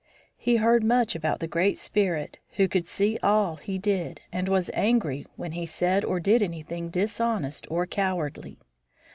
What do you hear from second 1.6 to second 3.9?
Spirit who could see all he